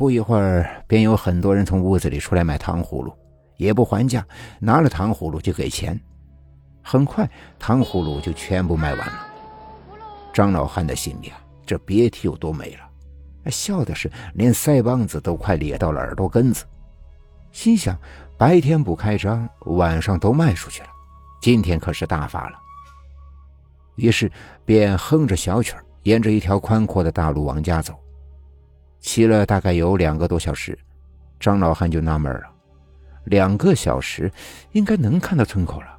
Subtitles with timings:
[0.00, 3.12] 不一会儿，便有很多人从屋子里出来买糖葫芦，
[3.58, 4.26] 也不还价，
[4.58, 6.00] 拿了糖葫芦就给钱。
[6.82, 7.28] 很快，
[7.58, 9.26] 糖葫芦就全部卖完了。
[10.32, 16.64] 张老汉的心里啊，这别提有多美了，笑的是连腮帮子都快咧到了耳朵根子，
[17.52, 17.94] 心想：
[18.38, 20.88] 白天不开张，晚上都卖出去了，
[21.42, 22.58] 今天可是大发了。
[23.96, 24.32] 于是
[24.64, 27.94] 便哼着小曲，沿着一条宽阔的大路往家走。
[29.00, 30.78] 骑了大概有两个多小时，
[31.38, 32.42] 张老汉就纳闷了：
[33.24, 34.30] 两个小时
[34.72, 35.98] 应该能看到村口了。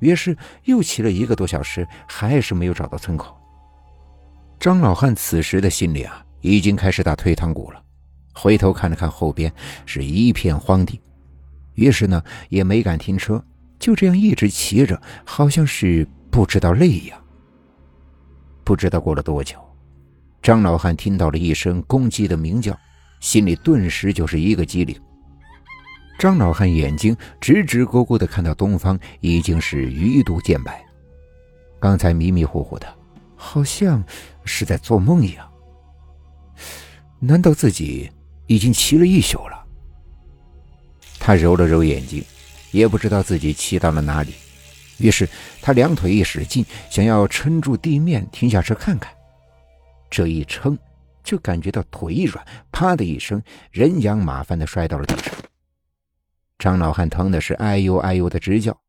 [0.00, 3.34] 于是又骑了一个多小时，还是没有找到村口。
[4.58, 7.82] 张老汉此时的心里啊，已经开始打退堂鼓了。
[8.34, 9.50] 回头看了看后边，
[9.86, 11.00] 是一片荒地，
[11.74, 13.42] 于是呢也没敢停车，
[13.78, 17.18] 就这样一直骑着，好像是不知道累一样。
[18.64, 19.56] 不知道过了多久。
[20.46, 22.78] 张老汉听到了一声公鸡的鸣叫，
[23.18, 24.96] 心里顿时就是一个机灵。
[26.20, 30.86] 张老汉眼睛直直勾勾的看到东方已经是鱼肚见白，
[31.80, 32.86] 刚才迷迷糊糊的，
[33.34, 34.00] 好像
[34.44, 35.50] 是在做梦一样。
[37.18, 38.08] 难道自己
[38.46, 39.66] 已经骑了一宿了？
[41.18, 42.24] 他揉了揉眼睛，
[42.70, 44.32] 也不知道自己骑到了哪里。
[44.98, 45.28] 于是
[45.60, 49.12] 他两腿一使劲，想要撑住地面，停下车看看。
[50.10, 50.78] 这一撑，
[51.22, 55.34] 就感觉到腿一软，啪的一声，人仰马翻的摔到了地上。
[56.58, 58.80] 张老汉疼的是哎呦哎呦的直叫，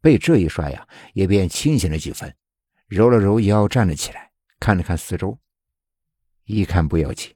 [0.00, 2.34] 被这一摔呀，也便清醒了几分，
[2.88, 5.38] 揉了揉腰，站了起来，看了看四周，
[6.44, 7.32] 一看不要紧，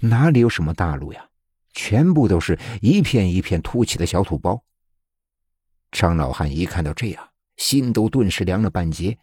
[0.00, 1.28] 哪里有什么大路呀，
[1.72, 4.64] 全部都是一片一片凸起的小土包。
[5.92, 9.16] 张老汉一看到这样，心都顿时凉了半截，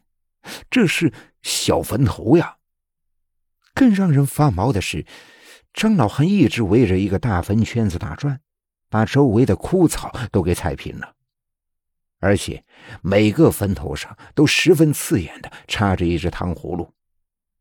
[0.70, 2.56] 这是小坟头呀。
[3.76, 5.06] 更让人发毛的是，
[5.74, 8.40] 张老汉一直围着一个大坟圈子打转，
[8.90, 11.14] 把周围的枯草都给踩平了，
[12.22, 12.64] 而且
[13.02, 16.90] 每个坟头上都十分刺眼的插着一只糖葫芦，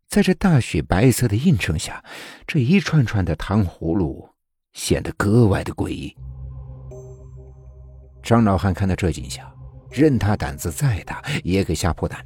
[0.07, 2.03] 在这大雪白色的映衬下，
[2.47, 4.31] 这一串串的糖葫芦
[4.73, 6.17] 显得格外的诡异。
[8.23, 9.53] 张老汉看到这景象，
[9.91, 12.25] 任他胆子再大，也给吓破胆，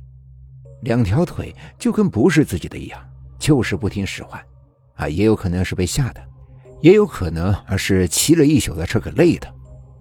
[0.83, 3.03] 两条腿就跟不是自己的一样。
[3.38, 4.41] 就是不听使唤，
[4.97, 6.21] 啊，也有可能是被吓的，
[6.81, 9.47] 也有可能是骑了一宿的车给累的，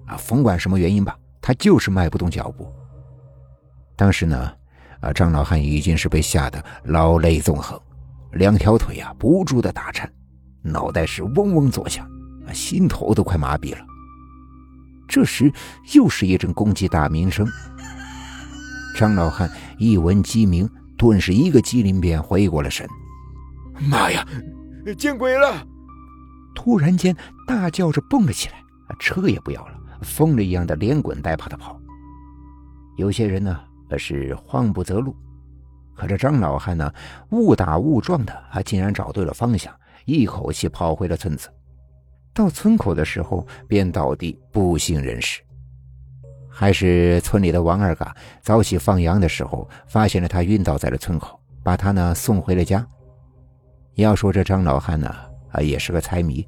[0.06, 2.72] 啊，甭管什么原因吧，他就是迈不动脚步。
[3.96, 4.52] 当时呢，
[5.00, 7.80] 啊，张老汉已经是被吓得老泪纵横，
[8.32, 10.12] 两条腿啊不住的打颤，
[10.62, 12.06] 脑袋是嗡嗡作响，
[12.48, 13.80] 啊，心头都快麻痹了。
[15.08, 15.52] 这时
[15.94, 17.48] 又是一阵公鸡大鸣声，
[18.96, 22.88] 张老汉一闻鸡鸣，顿时一个机灵便回过了神。
[23.80, 24.26] 妈呀！
[24.98, 25.66] 见鬼了！
[26.56, 27.16] 突然间
[27.46, 28.56] 大叫着蹦了起来，
[29.00, 31.80] 车也不要了，疯了一样的连滚带爬的跑。
[32.98, 33.60] 有些人呢，
[33.98, 35.16] 是慌不择路，
[35.96, 36.92] 可这张老汉呢，
[37.30, 39.74] 误打误撞的，还竟然找对了方向，
[40.06, 41.48] 一口气跑回了村子。
[42.34, 45.42] 到村口的时候，便倒地不省人事。
[46.50, 52.84] 还是村里的王二嘎早起放羊的时候，发现了他晕倒在了村口，把他呢送回了家。
[54.04, 55.14] 要说这张老汉呢，
[55.52, 56.48] 啊，也是个财迷。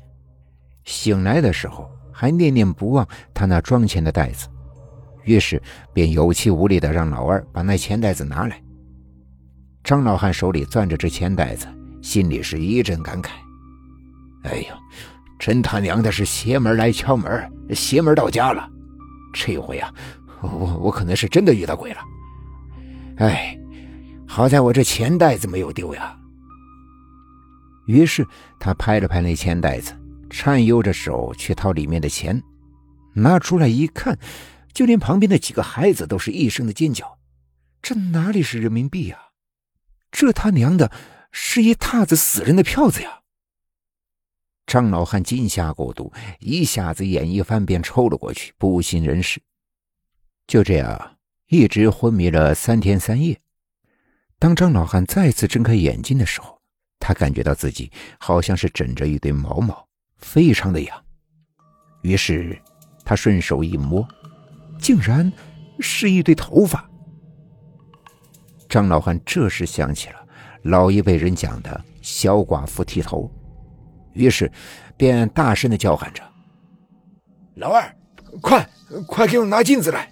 [0.85, 4.47] 醒来的时候还念念不忘他那装钱的袋子，
[5.23, 5.61] 于是
[5.93, 8.61] 便有气无力的让老二把那钱袋子拿来。
[9.83, 11.67] 张老汉手里攥着这钱袋子，
[12.01, 13.29] 心里是一阵感慨
[14.45, 14.75] ：“哎呦，
[15.39, 18.69] 真他娘的是邪门来敲门，邪门到家了！
[19.33, 19.93] 这回啊，
[20.41, 21.99] 我我可能是真的遇到鬼了。
[23.17, 23.57] 哎，
[24.27, 26.15] 好在我这钱袋子没有丢呀。”
[27.89, 28.23] 于是
[28.59, 29.97] 他拍了拍那钱袋子，
[30.29, 32.39] 颤悠着手去掏里面的钱，
[33.15, 34.19] 拿出来一看，
[34.71, 37.17] 就连旁边的几个孩子都是一声的尖叫
[37.81, 39.17] ：“这哪里是人民币呀？
[40.11, 40.91] 这他娘的
[41.31, 43.21] 是一沓子死人的票子呀！”
[44.67, 49.41] 张老汉惊吓过度，一下子眼一翻便抽了过去，不省人事。
[50.45, 53.41] 就这样一直昏迷了三天三夜。
[54.37, 56.58] 当张老汉再次睁开眼睛的时候，
[57.09, 59.83] 他感觉到自己好像是枕着一堆毛毛，
[60.17, 61.03] 非常的痒。
[62.03, 62.55] 于是
[63.03, 64.07] 他顺手一摸，
[64.79, 65.33] 竟然
[65.79, 66.87] 是一堆头发。
[68.69, 70.17] 张老汉这时想起了
[70.61, 73.27] 老一辈人讲的“小寡妇剃头”，
[74.13, 74.51] 于是
[74.95, 76.21] 便大声的叫喊着
[77.57, 77.91] ：“老二，
[78.39, 78.69] 快
[79.07, 80.07] 快给我拿镜子来！”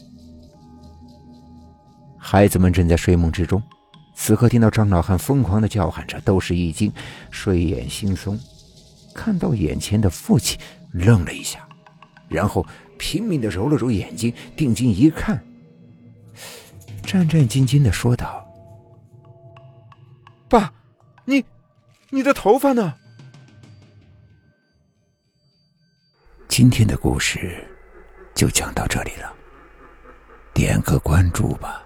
[2.17, 3.61] 孩子们正在睡梦之中。
[4.19, 6.91] 此刻听到张老汉疯狂的叫喊着，都是一惊，
[7.29, 8.37] 睡眼惺忪。
[9.13, 10.59] 看到眼前的父亲，
[10.91, 11.65] 愣了一下，
[12.27, 12.65] 然后
[12.97, 15.41] 拼命的揉了揉眼睛，定睛一看，
[17.03, 18.43] 战战兢兢的说道
[20.49, 20.73] ：“爸，
[21.23, 21.45] 你，
[22.09, 22.95] 你的头发呢？”
[26.49, 27.63] 今天的故事
[28.33, 29.31] 就讲到这里了，
[30.53, 31.83] 点个关注吧，